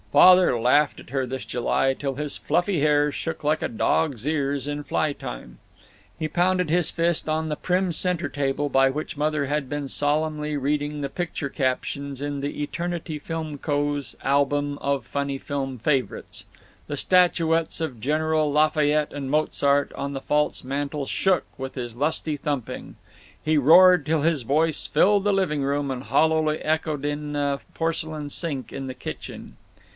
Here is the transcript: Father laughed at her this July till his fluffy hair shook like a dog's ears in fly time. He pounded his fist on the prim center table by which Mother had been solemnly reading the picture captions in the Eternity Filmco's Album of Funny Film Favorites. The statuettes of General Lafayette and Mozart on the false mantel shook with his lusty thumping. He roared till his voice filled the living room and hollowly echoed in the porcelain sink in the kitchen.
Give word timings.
Father 0.11 0.59
laughed 0.59 0.99
at 0.99 1.11
her 1.11 1.25
this 1.25 1.45
July 1.45 1.93
till 1.93 2.15
his 2.15 2.35
fluffy 2.35 2.81
hair 2.81 3.13
shook 3.13 3.43
like 3.45 3.61
a 3.61 3.69
dog's 3.69 4.27
ears 4.27 4.67
in 4.67 4.83
fly 4.83 5.13
time. 5.13 5.59
He 6.19 6.27
pounded 6.27 6.69
his 6.69 6.91
fist 6.91 7.29
on 7.29 7.47
the 7.47 7.55
prim 7.55 7.93
center 7.93 8.27
table 8.27 8.67
by 8.67 8.89
which 8.89 9.15
Mother 9.15 9.45
had 9.45 9.69
been 9.69 9.87
solemnly 9.87 10.57
reading 10.57 10.99
the 10.99 11.07
picture 11.07 11.47
captions 11.47 12.19
in 12.19 12.41
the 12.41 12.61
Eternity 12.61 13.19
Filmco's 13.19 14.17
Album 14.21 14.79
of 14.79 15.05
Funny 15.05 15.37
Film 15.37 15.77
Favorites. 15.77 16.45
The 16.87 16.97
statuettes 16.97 17.79
of 17.79 18.01
General 18.01 18.51
Lafayette 18.51 19.13
and 19.13 19.31
Mozart 19.31 19.93
on 19.93 20.11
the 20.11 20.19
false 20.19 20.63
mantel 20.63 21.05
shook 21.05 21.45
with 21.57 21.75
his 21.75 21.95
lusty 21.95 22.35
thumping. 22.35 22.95
He 23.41 23.55
roared 23.57 24.05
till 24.07 24.23
his 24.23 24.41
voice 24.41 24.87
filled 24.87 25.23
the 25.23 25.31
living 25.31 25.61
room 25.61 25.89
and 25.91 26.03
hollowly 26.03 26.57
echoed 26.59 27.05
in 27.05 27.31
the 27.33 27.61
porcelain 27.75 28.29
sink 28.29 28.73
in 28.73 28.87
the 28.87 28.95
kitchen. 28.95 29.55